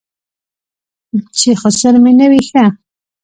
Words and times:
چې 1.37 1.49
خسر 1.61 1.93
مې 2.03 2.11
نه 2.19 2.25
وي 2.31 2.41
ښه. 2.49 2.65